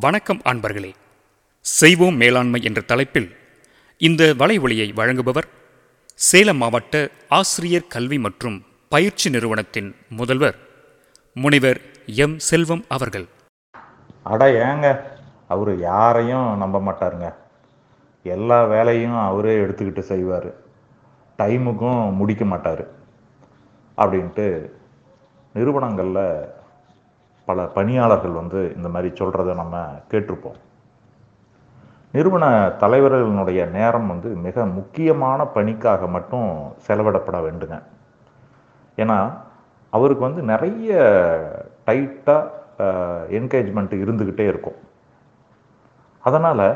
வணக்கம் 0.00 0.40
அன்பர்களே. 0.44 0.92
செய்வோம் 1.60 2.14
மேலாண்மை 2.14 2.62
என்ற 2.62 2.80
தலைப்பில் 2.80 3.36
இந்த 3.98 4.34
வலைவொலியை 4.38 4.94
வழங்குபவர் 4.94 5.48
சேலம் 6.14 6.56
மாவட்ட 6.56 7.08
ஆசிரியர் 7.28 7.86
கல்வி 7.88 8.18
மற்றும் 8.18 8.64
பயிற்சி 8.88 9.30
நிறுவனத்தின் 9.30 9.96
முதல்வர் 10.08 10.54
முனைவர் 11.34 11.80
எம். 12.06 12.38
செல்வம் 12.38 12.84
அவர்கள். 12.88 13.26
அட 14.22 14.52
ஏங்க 14.52 15.02
அவர் 15.48 15.78
யாரையும் 15.78 16.56
நம்ப 16.56 16.80
மாட்டாருங்க. 16.80 17.34
எல்லா 18.22 18.64
வேலையும் 18.64 19.16
அவரே 19.16 19.56
எடுத்துக்கிட்டு 19.56 19.98
செய்வார். 19.98 20.54
டைமுக்கும் 21.38 22.12
முடிக்க 22.12 22.44
மாட்டார். 22.44 22.88
அப்படின்ட்டு 23.96 24.70
நிறுவனங்களில் 25.52 26.48
பல 27.44 27.64
பணியாளர்கள் 27.76 28.34
வந்து 28.40 28.60
இந்த 28.76 28.88
மாதிரி 28.88 29.08
சொல்கிறத 29.20 29.54
நம்ம 29.54 29.76
கேட்டிருப்போம். 30.10 30.58
நிறுவன 32.12 32.44
தலைவர்களினுடைய 32.82 33.60
நேரம் 33.70 34.08
வந்து 34.12 34.28
மிக 34.46 34.64
முக்கியமான 34.78 35.46
பணிக்காக 35.56 36.06
மட்டும் 36.06 36.48
செலவிடப்பட 36.86 37.38
வேண்டுங்க. 37.46 37.76
ஏன்னா 38.96 39.18
அவருக்கு 39.90 40.22
வந்து 40.28 40.42
நிறைய 40.52 40.92
டைட்டாக 41.86 42.50
என்கேஜ்மெண்ட் 43.38 43.94
இருந்துக்கிட்டே 44.02 44.46
இருக்கும். 44.52 44.78
அதனால் 46.22 46.66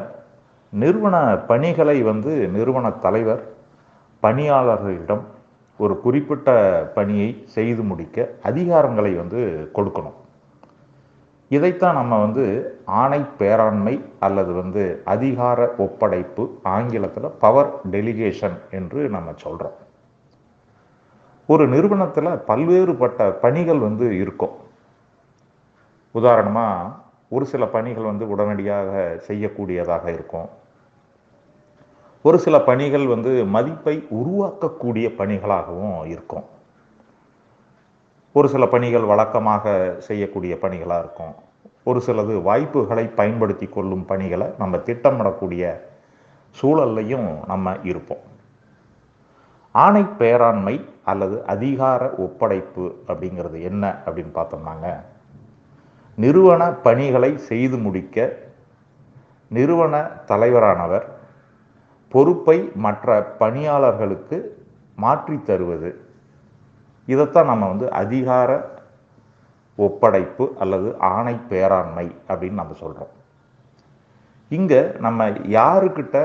நிறுவன 0.72 1.16
பணிகளை 1.50 1.98
வந்து 2.02 2.32
நிறுவன 2.48 2.86
தலைவர் 3.06 3.42
பணியாளர்களிடம் 4.22 5.24
ஒரு 5.78 5.94
குறிப்பிட்ட 6.04 6.50
பணியை 6.94 7.30
செய்து 7.56 7.82
முடிக்க 7.82 8.28
அதிகாரங்களை 8.42 9.12
வந்து 9.14 9.40
கொடுக்கணும். 9.74 10.16
இதைத்தான் 11.48 11.94
நம்ம 11.94 12.20
வந்து 12.20 12.44
ஆணை 12.84 13.20
பேராண்மை 13.38 14.04
அல்லது 14.20 14.52
வந்து 14.52 15.02
அதிகார 15.04 15.66
ஒப்படைப்பு 15.78 16.44
ஆங்கிலத்தில் 16.62 17.28
பவர் 17.38 17.70
டெலிகேஷன் 17.90 18.56
என்று 18.70 19.08
நம்ம 19.08 19.34
சொல்கிறோம் 19.36 19.76
ஒரு 21.46 21.68
நிறுவனத்தில் 21.68 22.24
பல்வேறுபட்ட 22.24 23.30
பணிகள் 23.32 23.78
வந்து 23.78 24.06
இருக்கும். 24.18 24.54
உதாரணமாக 26.12 26.92
ஒரு 27.28 27.46
சில 27.46 27.66
பணிகள் 27.66 28.04
வந்து 28.04 28.28
உடனடியாக 28.28 29.20
செய்யக்கூடியதாக 29.28 30.04
இருக்கும். 30.12 30.48
ஒரு 32.22 32.38
சில 32.38 32.60
பணிகள் 32.60 33.06
வந்து 33.06 33.44
மதிப்பை 33.44 34.06
உருவாக்கக்கூடிய 34.10 35.06
பணிகளாகவும் 35.20 36.06
இருக்கும். 36.06 36.44
ஒரு 38.36 38.48
சில 38.48 38.66
பணிகள் 38.66 39.04
வழக்கமாக 39.10 39.94
செய்யக்கூடிய 39.98 40.58
பணிகளாக 40.62 40.98
இருக்கும். 40.98 41.34
ஒரு 41.84 42.02
சிலது 42.06 42.42
வாய்ப்புகளை 42.42 43.04
பயன்படுத்தி 43.06 43.66
கொள்ளும் 43.66 44.04
பணிகளை 44.04 44.46
நம்ம 44.58 44.76
திட்டமிடக்கூடிய 44.76 45.80
சூழல்லையும் 46.60 47.46
நம்ம 47.46 47.76
இருப்போம். 47.82 48.24
ஆணை 49.72 50.02
பேராண்மை 50.18 50.84
அல்லது 51.04 51.44
அதிகார 51.46 52.10
ஒப்படைப்பு 52.10 52.84
அப்படிங்கிறது 53.08 53.62
என்ன 53.62 54.02
அப்படின்னு 54.06 54.32
பார்த்தோம்னாங்க. 54.38 54.86
நிறுவன 56.16 56.70
பணிகளை 56.70 57.38
செய்து 57.38 57.76
முடிக்க 57.76 58.36
நிறுவன 59.48 60.10
தலைவரானவர் 60.28 61.06
பொறுப்பை 62.08 62.70
மற்ற 62.74 63.22
பணியாளர்களுக்கு 63.22 64.64
மாற்றி 64.96 65.42
தருவது 65.42 65.90
இதைத்தான் 67.06 67.46
நம்ம 67.46 67.68
வந்து 67.68 67.86
அதிகார 67.92 68.50
ஒப்படைப்பு 69.78 70.44
அல்லது 70.58 70.88
ஆணை 71.14 71.34
பேராண்மை 71.50 72.06
அப்படின்னு 72.28 72.60
நம்ம 72.60 72.76
சொல்கிறோம் 72.80 73.12
இங்கே 74.48 74.80
நம்ம 74.98 75.28
யாருக்கிட்ட 75.58 76.16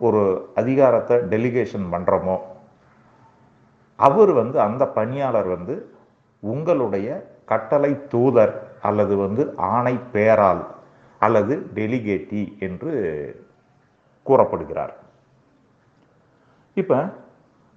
ஒரு 0.00 0.22
அதிகாரத்தை 0.54 1.16
டெலிகேஷன் 1.34 1.86
பண்ணுறோமோ 1.92 2.36
அவர் 3.98 4.32
வந்து 4.32 4.60
அந்த 4.60 4.84
பணியாளர் 4.98 5.48
வந்து 5.56 5.74
உங்களுடைய 6.42 7.08
கட்டளை 7.44 7.92
தூதர் 8.08 8.54
அல்லது 8.80 9.14
வந்து 9.16 9.42
ஆணை 9.56 9.94
பேரால் 10.12 10.62
அல்லது 11.18 11.54
டெலிகேட்டி 11.74 12.42
என்று 12.58 12.92
கூறப்படுகிறார். 14.26 14.94
இப்போ 16.76 16.98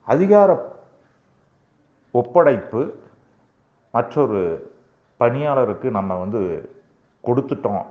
அதிகார 0.08 0.50
ஒப்படைப்பு 2.14 2.82
மற்றொரு 3.92 4.42
பணியாளருக்கு 5.20 5.90
நம்ம 5.90 6.16
வந்து 6.16 6.42
கொடுத்துட்டோம் 7.24 7.86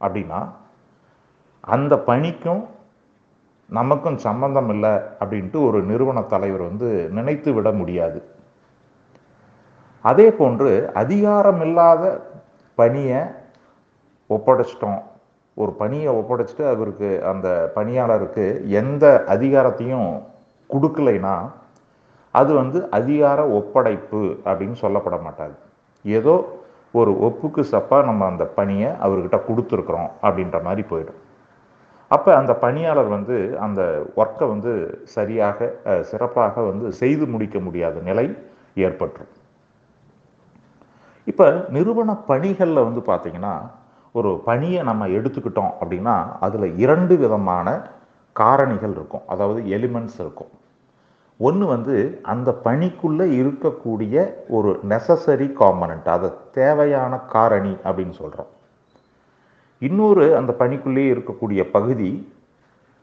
அப்படின்னா 0.00 0.40
அந்த 1.60 1.96
பணிக்கும் 1.96 2.62
நமக்கும் 3.68 4.18
சம்பந்தம் 4.18 4.68
இல்லை 4.68 4.90
அப்படின்ட்டு 4.90 5.66
ஒரு 5.66 5.82
நிறுவன 5.82 6.22
தலைவர் 6.22 6.60
வந்து 6.60 7.08
நினைத்து 7.08 7.52
விட 7.52 7.72
முடியாது. 7.72 8.18
அதே 10.02 10.30
போன்று 10.30 10.90
அதிகாரமில்லாத 10.94 12.20
பணியை 12.74 13.20
ஒப்படைச்சிட்டோம். 14.30 15.02
ஒரு 15.54 15.72
பணியை 15.72 16.14
ஒப்படைச்சிட்டு 16.14 16.64
அவருக்கு 16.74 17.24
அந்த 17.24 17.72
பணியாளருக்கு 17.74 18.44
எந்த 18.66 19.24
அதிகாரத்தையும் 19.26 20.22
கொடுக்கலைன்னா 20.70 21.36
அது 22.40 22.50
வந்து 22.60 22.78
அதிகார 22.98 23.40
ஒப்படைப்பு 23.58 24.20
அப்படின்னு 24.48 24.76
சொல்லப்பட 24.84 25.16
மாட்டாது 25.26 25.56
ஏதோ 26.04 26.34
ஒரு 27.00 27.12
ஒப்புக்கு 27.26 27.62
சப்பாக 27.72 28.06
நம்ம 28.08 28.22
அந்த 28.32 28.44
பணியை 28.56 28.88
அவர்கிட்ட 29.04 29.38
கொடுத்துருக்குறோம் 29.48 30.10
அப்படின்ற 30.26 30.56
மாதிரி 30.66 30.82
போயிடும். 30.92 31.20
அப்போ 32.14 32.30
அந்த 32.38 32.52
பணியாளர் 32.64 33.10
வந்து 33.16 33.36
அந்த 33.66 33.82
ஒர்க்கை 34.22 34.46
வந்து 34.54 34.72
சரியாக 35.14 35.68
சிறப்பாக 36.10 36.64
வந்து 36.70 36.86
செய்து 37.02 37.26
முடிக்க 37.34 37.58
முடியாத 37.66 37.96
நிலை 38.08 38.26
ஏற்பட்டுரும். 38.86 39.32
இப்போ 41.30 41.46
நிறுவன 41.76 42.16
பணிகளில் 42.30 42.86
வந்து 42.88 43.02
பார்த்திங்கன்னா 43.10 43.54
ஒரு 44.18 44.30
பணியை 44.48 44.80
நம்ம 44.90 45.06
எடுத்துக்கிட்டோம் 45.18 45.72
அப்படின்னா 45.80 46.16
அதில் 46.46 46.66
இரண்டு 46.84 47.14
விதமான 47.22 47.68
காரணிகள் 48.40 48.94
இருக்கும். 48.98 49.24
அதாவது 49.32 49.60
எலிமெண்ட்ஸ் 49.76 50.18
இருக்கும். 50.24 50.52
ஒன்று 51.44 51.66
வந்து 51.72 51.96
அந்த 52.32 52.50
பணிக்குள்ளே 52.64 53.26
இருக்கக்கூடிய 53.40 54.24
ஒரு 54.56 54.70
நெசசரி 54.88 55.48
காம்பனண்ட் 55.60 56.08
அதை 56.14 56.28
தேவையான 56.58 57.12
காரணி 57.36 57.72
அப்படின்னு 57.84 58.14
சொல்கிறோம் 58.20 58.50
இன்னொரு 59.82 60.24
அந்த 60.38 60.52
பணிக்குள்ளே 60.60 61.04
இருக்கக்கூடிய 61.12 61.62
பகுதி 61.76 62.10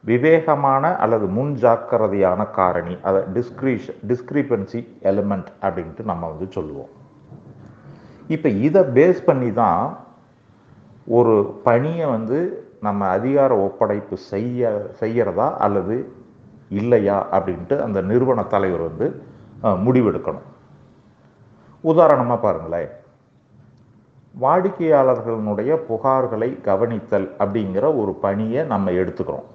விவேகமான 0.03 0.83
அல்லது 1.03 1.25
முன் 1.37 1.53
ஜாக்கிரதையான 1.63 2.41
காரணி 2.59 2.93
அதை 3.07 3.21
டிஸ்கிரிஷ் 3.37 3.89
டிஸ்கிரிபன்சி 4.11 4.81
எலிமெண்ட் 5.11 5.49
அப்படின்ட்டு 5.65 6.03
நம்ம 6.11 6.27
வந்து 6.31 6.47
சொல்லுவோம். 6.57 6.91
இப்போ 8.35 8.49
இதை 8.67 8.81
பேஸ் 8.97 9.19
பண்ணி 9.25 9.49
தான் 9.61 9.83
ஒரு 11.17 11.35
பணியை 11.67 12.07
வந்து 12.15 12.39
நம்ம 12.87 13.07
அதிகார 13.17 13.51
ஒப்படைப்பு 13.67 14.17
செய்ய 14.31 14.71
செய்கிறதா 15.01 15.47
அல்லது 15.65 15.95
இல்லையா 16.69 17.27
அப்படின்ட்டு 17.31 17.81
அந்த 17.81 18.01
நிறுவன 18.01 18.43
தலைவர் 18.43 18.87
வந்து 18.87 19.07
முடிவெடுக்கணும். 19.63 20.47
உதாரணமாக 21.81 22.41
பாருங்களேன். 22.41 22.89
வாடிக்கையாளர்களுடைய 24.41 25.71
புகார்களை 25.89 26.61
கவனித்தல் 26.61 27.35
அப்படிங்கிற 27.39 27.85
ஒரு 28.01 28.13
பணியை 28.13 28.65
நம்ம 28.65 28.91
எடுத்துக்கிறோம். 28.91 29.47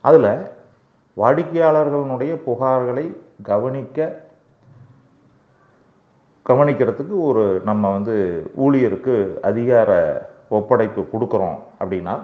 அதில் 0.00 0.46
வாடிக்கையாளர்களுடைய 1.16 2.32
புகார்களை 2.46 3.16
கவனிக்க 3.42 4.30
கவனிக்கிறதுக்கு 6.48 7.20
ஒரு 7.28 7.60
நம்ம 7.64 7.90
வந்து 7.90 8.16
ஊழியருக்கு 8.56 9.40
அதிகார 9.40 9.90
ஒப்படைப்பு 10.50 11.08
கொடுக்குறோம் 11.12 11.58
அப்படின்னா 11.80 12.14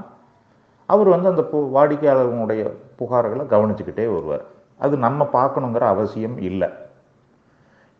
அவர் 0.92 1.08
வந்து 1.14 1.28
அந்த 1.30 1.42
பு 1.52 1.58
வாடிக்கையாளர்களுடைய 1.76 2.62
புகார்களை 2.98 3.44
கவனிச்சுக்கிட்டே 3.54 4.06
வருவார். 4.14 4.44
அது 4.84 4.94
நம்ம 5.06 5.28
பார்க்கணுங்கிற 5.32 5.84
அவசியம் 5.94 6.36
இல்லை. 6.48 6.68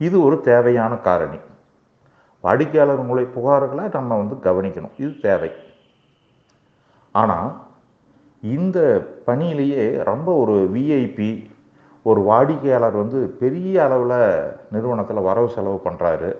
இது 0.06 0.16
ஒரு 0.26 0.36
தேவையான 0.40 0.96
காரணி. 1.08 1.38
வாடிக்கையாளர்களுடைய 2.44 3.28
புகார்களை 3.36 3.84
நம்ம 3.96 4.16
வந்து 4.16 4.36
கவனிக்கணும். 4.48 4.94
இது 4.96 5.12
தேவை. 5.26 5.50
ஆனால் 7.20 7.48
இந்த 8.42 8.78
பணியிலேயே 9.26 9.84
ரொம்ப 10.10 10.28
ஒரு 10.42 10.56
விஐபி 10.74 11.30
ஒரு 12.02 12.20
வாடிக்கையாளர் 12.20 12.96
வந்து 13.02 13.20
பெரிய 13.42 13.84
அளவில் 13.84 14.20
நிறுவனத்தில் 14.70 15.26
வரவு 15.28 15.48
செலவு 15.48 15.80
பண்ணுறாரு 15.84 16.30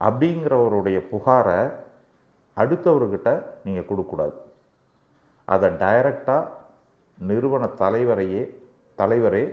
அப்படிங்கிறவருடைய 0.00 0.98
புகாரை 1.12 1.60
அடுத்தவர்கிட்ட 2.56 3.30
நீங்கள் 3.64 3.88
கொடுக்கக்கூடாது. 3.90 4.36
அதை 5.48 5.68
டைரக்டாக 5.82 6.50
நிறுவன 7.18 7.64
தலைவரையே 7.82 8.44
தலைவரே 8.98 9.44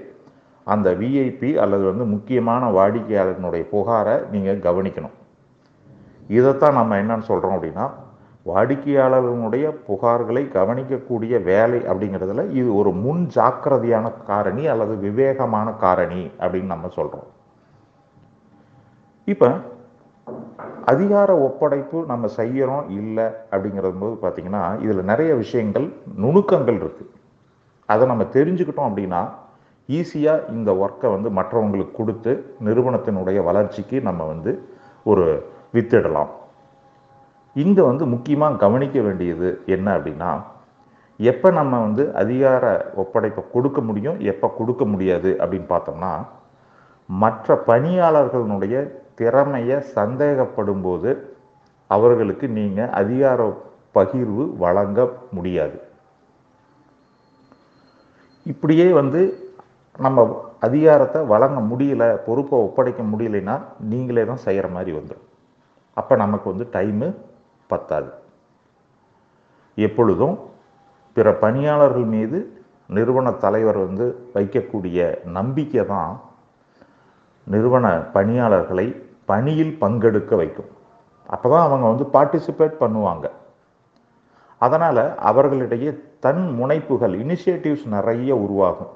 அந்த 0.68 0.88
விஐபி 1.02 1.50
அல்லது 1.64 1.84
வந்து 1.90 2.06
முக்கியமான 2.14 2.64
வாடிக்கையாளர்களுடைய 2.78 3.64
புகாரை 3.74 4.16
நீங்கள் 4.34 4.66
கவனிக்கணும். 4.68 5.16
இதைத்தான் 6.38 6.78
நம்ம 6.80 6.98
என்னன்னு 7.02 7.30
சொல்கிறோம் 7.30 7.56
அப்படின்னா 7.58 7.86
வாடிக்கையாளர்களுடைய 8.46 9.66
புகார்களை 9.88 10.44
கவனிக்கக்கூடிய 10.58 11.34
வேலை 11.50 11.80
அப்படிங்கிறதுல 11.90 12.46
இது 12.60 12.70
ஒரு 12.76 12.92
முன் 13.04 13.24
ஜாக்கிரதையான 13.36 14.06
காரணி 14.30 14.64
அல்லது 14.74 14.94
விவேகமான 15.06 15.68
காரணி 15.86 16.24
அப்படின்னு 16.42 16.74
நம்ம 16.76 16.90
சொல்கிறோம் 16.98 17.30
இப்போ 19.28 19.50
அதிகார 20.92 21.30
ஒப்படைப்பு 21.48 21.98
நம்ம 22.12 22.28
செய்யறோம் 22.40 22.86
இல்லை 23.00 23.26
அப்படிங்கிறது 23.52 23.98
போது 24.04 24.16
பார்த்தீங்கன்னா 24.24 24.64
இதில் 24.84 25.10
நிறைய 25.12 25.32
விஷயங்கள் 25.44 25.88
நுணுக்கங்கள் 26.24 26.80
இருக்கு. 26.82 27.06
அதை 27.90 28.04
நம்ம 28.12 28.24
தெரிஞ்சுக்கிட்டோம் 28.38 28.90
அப்படின்னா 28.90 29.22
ஈஸியாக 29.90 30.46
இந்த 30.56 30.72
ஒர்க்கை 30.84 31.08
வந்து 31.16 31.30
மற்றவங்களுக்கு 31.40 31.94
கொடுத்து 32.00 32.32
நிறுவனத்தினுடைய 32.68 33.40
வளர்ச்சிக்கு 33.50 33.98
நம்ம 34.08 34.22
வந்து 34.34 34.52
ஒரு 35.06 35.26
வித்திடலாம். 35.76 36.32
இங்கே 37.56 37.84
வந்து 37.90 38.04
முக்கியமாக 38.14 38.60
கவனிக்க 38.64 38.98
வேண்டியது 39.08 39.50
என்ன 39.76 39.88
அப்படின்னா 39.98 40.32
எப்போ 41.20 41.48
நம்ம 41.58 41.74
வந்து 41.86 42.04
அதிகார 42.22 42.66
ஒப்படைப்பை 43.02 43.42
கொடுக்க 43.56 43.80
முடியும் 43.88 44.20
எப்போ 44.32 44.48
கொடுக்க 44.60 44.84
முடியாது 44.92 45.32
அப்படின்னு 45.42 45.68
பார்த்தோம்னா 45.74 46.14
மற்ற 47.10 47.56
பணியாளர்களுடைய 47.70 48.76
திறமையை 49.20 49.78
சந்தேகப்படும் 49.98 50.84
போது 50.88 51.12
அவர்களுக்கு 51.90 52.46
நீங்கள் 52.58 52.94
அதிகார 53.02 53.40
பகிர்வு 53.96 54.44
வழங்க 54.64 55.00
முடியாது. 55.38 55.78
இப்படியே 58.46 58.88
வந்து 59.00 59.22
நம்ம 60.06 60.24
அதிகாரத்தை 60.68 61.20
வழங்க 61.34 61.60
முடியல 61.72 62.04
பொறுப்பை 62.28 62.56
ஒப்படைக்க 62.68 63.02
முடியலைன்னா 63.12 63.56
நீங்களே 63.92 64.24
தான் 64.30 64.44
செய்கிற 64.46 64.68
மாதிரி 64.76 64.92
வந்துடும் 64.98 65.28
அப்போ 65.98 66.14
நமக்கு 66.24 66.48
வந்து 66.52 66.68
டைமு 66.76 67.08
பத்தாது. 67.72 68.10
எப்பொழுதும் 69.88 70.36
பிற 71.16 71.28
பணியாளர்கள் 71.44 72.08
மீது 72.16 72.40
நிறுவன 72.96 73.32
தலைவர் 73.44 73.80
வந்து 73.86 74.06
வைக்கக்கூடிய 74.36 75.00
நம்பிக்கை 75.38 75.84
தான் 75.94 76.12
நிறுவன 77.48 77.98
பணியாளர்களை 78.16 78.88
பணியில் 79.26 79.78
பங்கெடுக்க 79.82 80.36
வைக்கும். 80.36 80.70
அப்போ 81.26 81.50
தான் 81.50 81.66
அவங்க 81.68 81.86
வந்து 81.92 82.06
பார்ட்டிசிபேட் 82.14 82.82
பண்ணுவாங்க. 82.84 83.26
அதனால் 84.58 85.04
அவர்களிடையே 85.16 85.92
தன் 86.20 86.44
முனைப்புகள் 86.60 87.14
இனிஷியேட்டிவ்ஸ் 87.24 87.86
நிறைய 87.86 88.36
உருவாகும். 88.36 88.92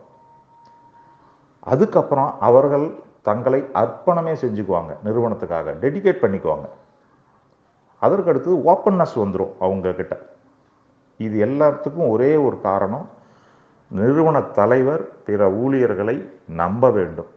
அதுக்கப்புறம் 1.60 2.32
அவர்கள் 2.40 3.04
தங்களை 3.22 3.60
அர்ப்பணமே 3.74 4.34
செஞ்சுக்குவாங்க 4.42 4.92
நிறுவனத்துக்காக 5.04 5.74
டெடிகேட் 5.84 6.24
பண்ணிக்குவாங்க. 6.24 6.68
அதற்கு 8.02 8.52
ஓப்பன்னஸ் 8.74 9.16
வந்துடும் 9.24 9.54
அவங்கக்கிட்ட 9.60 10.16
இது 11.18 11.36
எல்லாத்துக்கும் 11.46 12.10
ஒரே 12.10 12.36
ஒரு 12.36 12.62
காரணம் 12.62 13.10
நிறுவன 13.92 14.42
தலைவர் 14.42 15.24
பிற 15.24 15.50
ஊழியர்களை 15.52 16.30
நம்ப 16.46 16.90
வேண்டும். 16.92 17.30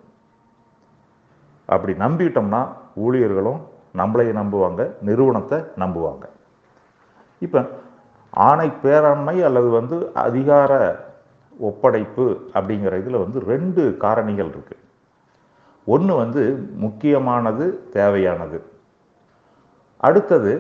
அப்படி 1.75 1.93
நம்பிட்டோம்னா 2.05 2.63
ஊழியர்களும் 3.05 3.61
நம்மளை 4.01 4.27
நம்புவாங்க 4.41 4.83
நிறுவனத்தை 5.09 5.59
நம்புவாங்க. 5.83 6.25
இப்போ 7.45 7.61
ஆணை 8.49 8.69
பேராண்மை 8.83 9.37
அல்லது 9.49 9.69
வந்து 9.79 9.97
அதிகார 10.27 10.73
ஒப்படைப்பு 11.69 12.27
அப்படிங்கிற 12.57 12.95
இதில் 13.03 13.23
வந்து 13.25 13.39
ரெண்டு 13.53 13.83
காரணிகள் 14.05 14.51
இருக்குது 14.55 14.85
ஒன்று 15.95 16.15
வந்து 16.23 16.43
முக்கியமானது 16.85 17.65
தேவையானது. 17.97 18.59
அடுத்தது 20.07 20.53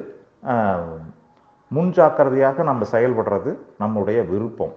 முன்ஜாக்கிரதையாக 1.76 2.62
நம்ம 2.68 2.84
செயல்படுறது 2.92 3.50
நம்முடைய 3.82 4.18
விருப்பம். 4.30 4.74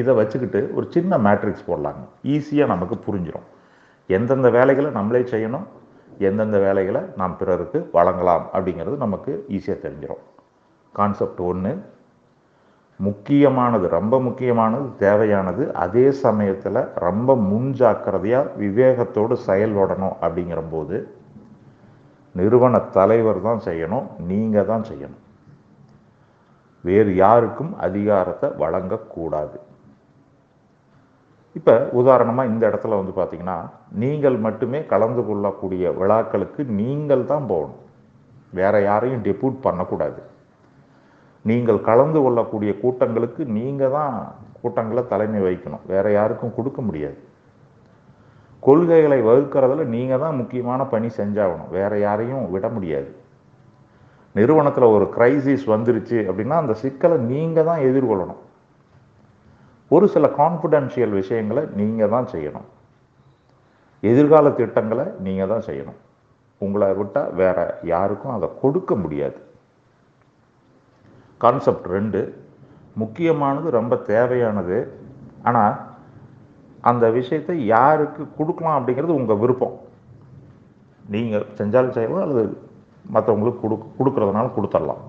இதை 0.00 0.12
வச்சுக்கிட்டு 0.20 0.60
ஒரு 0.76 0.86
சின்ன 0.94 1.18
மேட்ரிக்ஸ் 1.26 1.68
போடலாங்க. 1.70 2.04
ஈஸியாக 2.34 2.72
நமக்கு 2.74 2.96
புரிஞ்சிடும் 3.06 3.48
எந்தெந்த 4.14 4.48
வேலைகளை 4.56 4.90
நம்மளே 4.98 5.22
செய்யணும் 5.32 5.66
எந்தெந்த 6.28 6.56
வேலைகளை 6.66 7.02
நாம் 7.20 7.38
பிறருக்கு 7.40 7.78
வழங்கலாம் 7.96 8.44
அப்படிங்கிறது 8.54 8.96
நமக்கு 9.04 9.32
ஈஸியாக 9.56 9.82
தெரிஞ்சிடும் 9.84 10.22
கான்செப்ட் 10.94 11.42
ஒன்று 11.48 11.72
முக்கியமானது 13.00 13.86
ரொம்ப 13.96 14.14
முக்கியமானது 14.26 14.86
தேவையானது 15.04 15.62
அதே 15.84 16.04
சமயத்தில் 16.24 16.80
ரொம்ப 17.06 17.34
முன்ஜாக்கிரதையாக 17.50 18.52
விவேகத்தோடு 18.62 19.34
செயல்படணும் 19.48 20.16
அப்படிங்கிற 20.24 20.60
போது 20.74 20.96
நிறுவன 22.34 22.74
தலைவர் 22.96 23.40
தான் 23.46 23.62
செய்யணும் 23.68 24.06
நீங்கள் 24.30 24.68
தான் 24.70 24.84
செய்யணும். 24.90 25.22
வேறு 26.84 27.10
யாருக்கும் 27.24 27.72
அதிகாரத்தை 27.86 28.48
வழங்கக்கூடாது. 28.62 29.56
இப்போ 31.58 31.74
உதாரணமாக 32.00 32.50
இந்த 32.50 32.62
இடத்துல 32.70 32.98
வந்து 33.00 33.12
பார்த்தீங்கன்னா 33.16 33.56
நீங்கள் 34.02 34.36
மட்டுமே 34.44 34.78
கலந்து 34.92 35.22
கொள்ளக்கூடிய 35.28 35.90
விழாக்களுக்கு 36.00 36.62
நீங்கள் 36.80 37.24
தான் 37.32 37.48
போகணும். 37.50 37.80
வேற 38.58 38.74
யாரையும் 38.90 39.24
டெப்யூட் 39.26 39.58
பண்ணக்கூடாது. 39.66 40.20
நீங்கள் 41.50 41.80
கலந்து 41.88 42.18
கொள்ளக்கூடிய 42.24 42.72
கூட்டங்களுக்கு 42.82 43.42
நீங்கள் 43.58 43.94
தான் 43.98 44.16
கூட்டங்களை 44.62 45.02
தலைமை 45.12 45.40
வைக்கணும் 45.48 45.84
வேற 45.92 46.06
யாருக்கும் 46.18 46.56
கொடுக்க 46.56 46.80
முடியாது. 46.88 47.18
கொள்கைகளை 48.66 49.18
வகுக்கிறதுல 49.28 49.84
நீங்கள் 49.94 50.22
தான் 50.24 50.38
முக்கியமான 50.40 50.80
பணி 50.92 51.08
செஞ்சாகணும். 51.20 51.70
வேற 51.78 51.92
யாரையும் 52.06 52.44
விட 52.54 52.66
முடியாது. 52.76 53.10
நிறுவனத்தில் 54.38 54.92
ஒரு 54.96 55.06
கிரைசிஸ் 55.16 55.64
வந்துருச்சு 55.74 56.18
அப்படின்னா 56.28 56.58
அந்த 56.62 56.74
சிக்கலை 56.82 57.16
நீங்கள் 57.32 57.68
தான் 57.70 57.84
எதிர்கொள்ளணும். 57.88 58.40
ஒரு 59.94 60.06
சில 60.14 60.26
கான்ஃபிடென்ஷியல் 60.40 61.14
விஷயங்களை 61.20 61.62
நீங்கள் 61.80 62.12
தான் 62.14 62.28
செய்யணும். 62.34 62.68
எதிர்கால 64.10 64.46
திட்டங்களை 64.60 65.06
நீங்கள் 65.26 65.50
தான் 65.52 65.66
செய்யணும். 65.68 65.98
உங்களை 66.64 66.88
விட்டால் 67.00 67.32
வேற 67.40 67.58
யாருக்கும் 67.92 68.34
அதை 68.36 68.48
கொடுக்க 68.62 68.94
முடியாது. 69.04 69.38
கான்செப்ட் 71.44 71.86
ரெண்டு 71.96 72.20
முக்கியமானது 73.02 73.68
ரொம்ப 73.78 73.94
தேவையானது. 74.10 74.78
ஆனால் 75.48 75.76
அந்த 76.90 77.04
விஷயத்தை 77.18 77.56
யாருக்கு 77.74 78.22
கொடுக்கலாம் 78.38 78.78
அப்படிங்கிறது 78.78 79.18
உங்கள் 79.20 79.40
விருப்பம். 79.42 79.76
நீங்கள் 81.14 81.48
செஞ்சாலும் 81.60 81.96
செய்யலாம் 81.96 82.24
அல்லது 82.26 82.44
மற்றவங்களுக்கு 83.14 83.62
கொடு 83.62 83.76
கொடுக்குறதுனால 83.98 84.50
கொடுத்துடலாம். 84.56 85.02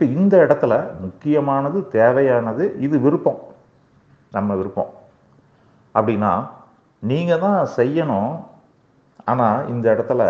இப்போ 0.00 0.12
இந்த 0.18 0.34
இடத்துல 0.44 0.74
முக்கியமானது 1.00 1.78
தேவையானது 1.94 2.64
இது 2.84 2.96
விருப்பம். 3.00 3.40
நம்ம 4.36 4.54
விருப்பம். 4.60 4.92
அப்படின்னா 5.94 6.30
நீங்கள் 7.10 7.42
தான் 7.42 7.58
செய்யணும். 7.76 8.32
ஆனால் 9.30 9.66
இந்த 9.72 9.86
இடத்துல 9.94 10.20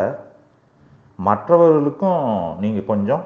மற்றவர்களுக்கும் 1.29 2.25
நீங்கள் 2.65 2.89
கொஞ்சம் 2.91 3.23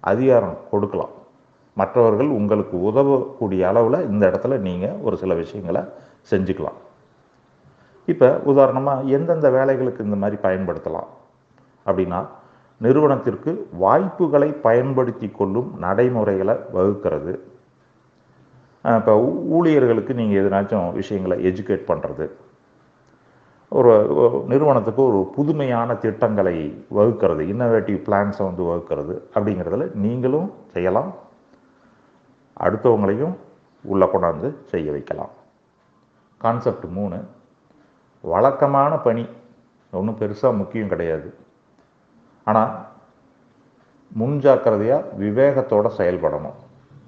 அதிகாரம் 0.00 0.56
கொடுக்கலாம். 0.72 1.12
மற்றவர்கள் 1.76 2.34
உங்களுக்கு 2.38 2.76
உதவக்கூடிய 2.90 3.68
அளவில் 3.70 4.08
இந்த 4.10 4.22
இடத்துல 4.30 4.58
நீங்கள் 4.66 4.98
ஒரு 5.06 5.18
சில 5.22 5.34
விஷயங்களை 5.42 5.84
செஞ்சுக்கலாம். 6.32 6.80
இப்போ 8.08 8.30
உதாரணமாக 8.52 9.08
எந்தெந்த 9.18 9.50
வேலைகளுக்கு 9.58 10.06
இந்த 10.08 10.18
மாதிரி 10.24 10.42
பயன்படுத்தலாம்? 10.48 11.10
அப்படின்னா 11.86 12.20
நிறுவனத்திற்கு 12.80 13.68
வாய்ப்புகளை 13.72 14.52
பயன்படுத்தி 14.52 15.28
கொள்ளும் 15.28 15.74
நடைமுறைகளை 15.78 16.54
வகுக்கிறது. 16.74 17.38
இப்போ 18.84 19.14
ஊழியர்களுக்கு 19.56 20.14
நீங்கள் 20.14 20.44
எதனாச்சும் 20.44 20.92
விஷயங்களை 20.92 21.46
எஜுகேட் 21.46 21.88
பண்ணுறது 21.90 22.30
ஒரு 23.68 23.92
நிறுவனத்துக்கு 24.48 25.02
ஒரு 25.02 25.30
புதுமையான 25.34 25.94
திட்டங்களை 25.94 26.84
வகுக்கிறது. 26.96 27.42
இன்னோவேட்டிவ் 27.52 27.98
பிளான்ஸை 28.06 28.44
வந்து 28.44 28.62
வகுக்கிறது. 28.62 29.14
அப்படிங்கிறதுல 29.34 29.94
நீங்களும் 29.94 30.52
செய்யலாம். 30.72 31.14
அடுத்தவங்களையும் 32.60 33.36
உள்ளே 33.84 34.06
கொண்டாந்து 34.06 34.54
செய்ய 34.64 34.90
வைக்கலாம். 34.90 35.30
கான்செப்ட் 36.38 36.84
மூணு. 36.84 37.18
வழக்கமான 38.20 38.96
பணி. 38.96 39.26
ஒன்றும் 39.92 40.18
பெருசாக 40.18 40.56
முக்கியம் 40.56 40.88
கிடையாது. 40.88 41.34
ஆனால் 42.44 42.72
முன்ஜாக்கிரதையாக 44.20 45.08
விவேகத்தோடு 45.22 45.90
செயல்படணும் 45.98 46.58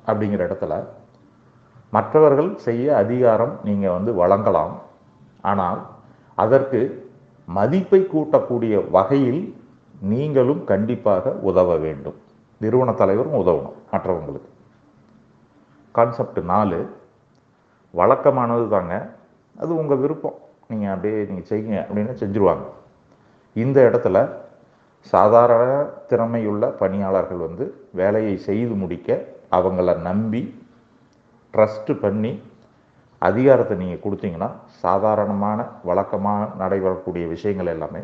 அப்படிங்கிற 0.07 0.41
இடத்துல 0.49 0.75
மற்றவர்கள் 1.91 2.51
செய்ய 2.57 2.97
அதிகாரம் 2.97 3.55
நீங்கள் 3.65 3.95
வந்து 3.97 4.15
வழங்கலாம். 4.15 4.75
ஆனால் 5.41 5.81
அதற்கு 6.35 6.81
மதிப்பை 7.49 8.01
கூட்டக்கூடிய 8.13 8.75
வகையில் 8.91 9.43
நீங்களும் 10.13 10.65
கண்டிப்பாக 10.65 11.31
உதவ 11.31 11.77
வேண்டும். 11.77 12.17
நிறுவன 12.61 12.93
தலைவரும் 12.93 13.39
உதவணும் 13.43 13.77
மற்றவங்களுக்கு. 13.93 14.49
கான்செப்ட் 15.93 16.41
நாலு 16.53 16.79
வழக்கமானது 17.95 18.69
தாங்க. 18.69 18.95
அது 19.57 19.73
உங்கள் 19.77 20.03
விருப்பம். 20.05 20.39
நீங்கள் 20.69 20.93
அப்படியே 20.95 21.25
நீங்கள் 21.31 21.49
செய்யுங்க 21.51 21.77
அப்படின்னு 21.87 22.13
செஞ்சுருவாங்க. 22.23 22.65
இந்த 23.53 23.79
இடத்துல 23.91 24.19
சாதாரண 25.07 25.71
திறமையுள்ள 26.11 26.65
பணியாளர்கள் 26.81 27.45
வந்து 27.47 27.65
வேலையை 28.01 28.35
செய்து 28.49 28.75
முடிக்க 28.83 29.09
அவங்கள 29.57 29.95
நம்பி 30.09 30.43
ட்ரஸ்ட்டு 31.55 31.95
பண்ணி 32.05 32.33
அதிகாரத்தை 33.23 33.75
நீங்கள் 33.81 34.05
கொடுத்தீங்கன்னா 34.05 34.49
சாதாரணமான 34.85 35.59
வழக்கமாக 35.89 36.49
நடைபெறக்கூடிய 36.63 37.25
விஷயங்கள் 37.35 37.73
எல்லாமே 37.75 38.03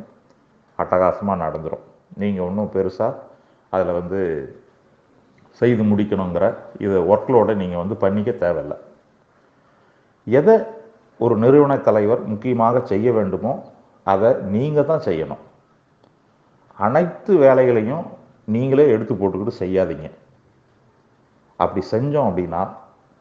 அட்டகாசமாக 0.78 1.42
நடந்துடும் 1.44 1.84
நீங்கள் 2.22 2.46
ஒன்றும் 2.48 2.72
பெருசாக 2.74 3.20
அதில் 3.72 3.98
வந்து 4.00 4.20
செய்து 5.60 5.82
முடிக்கணுங்கிற 5.90 6.44
இதை 6.84 6.98
ஒர்க்லோட 7.12 7.54
நீங்கள் 7.62 7.82
வந்து 7.82 7.96
பண்ணிக்க 8.04 8.30
தேவையில்லை. 8.44 8.76
எதை 10.26 10.56
ஒரு 11.20 11.34
நிறுவன 11.44 11.72
தலைவர் 11.88 12.22
முக்கியமாக 12.32 12.82
செய்ய 12.92 13.12
வேண்டுமோ 13.18 13.52
அதை 14.06 14.30
நீங்கள் 14.54 14.88
தான் 14.90 15.06
செய்யணும். 15.08 15.42
அனைத்து 16.78 17.36
வேலைகளையும் 17.36 18.04
நீங்களே 18.44 18.88
எடுத்து 18.88 19.14
போட்டுக்கிட்டு 19.14 19.54
செய்யாதீங்க. 19.58 20.10
அப்படி 21.56 21.86
செஞ்சோம் 21.90 22.28
அப்படின்னா 22.30 22.62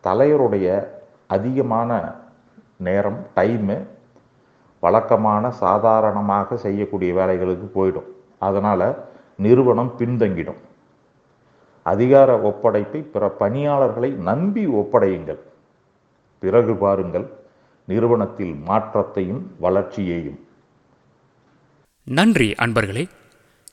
தலைவருடைய 0.04 0.68
அதிகமான 1.28 1.92
நேரம் 2.78 3.28
டைமு 3.36 3.78
வழக்கமான 4.80 5.52
சாதாரணமாக 5.52 6.58
செய்யக்கூடிய 6.58 7.14
வேலைகளுக்கு 7.14 7.68
போயிடும். 7.76 8.10
அதனால் 8.40 8.88
நிறுவனம் 9.38 9.92
பின்தங்கிடும். 9.98 10.60
அதிகார 11.84 12.30
ஒப்படைப்பை 12.50 13.02
பிற 13.14 13.30
பணியாளர்களை 13.30 14.10
நம்பி 14.30 14.64
ஒப்படையுங்கள். 14.68 15.42
பிறகு 16.40 16.76
பாருங்கள் 16.76 17.28
நிறுவனத்தில் 17.88 18.56
மாற்றத்தையும் 18.70 19.44
வளர்ச்சியையும். 19.60 20.40
நன்றி 22.04 22.56
அன்பர்களே. 22.66 23.06